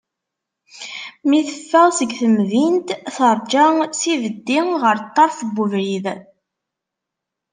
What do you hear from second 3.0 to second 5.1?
terǧa s yibeddi ɣer